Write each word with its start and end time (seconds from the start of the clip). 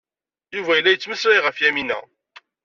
Yuba 0.55 0.71
yella 0.77 0.91
yettmeslay 0.93 1.39
ɣef 1.41 1.57
Yamina. 1.63 1.99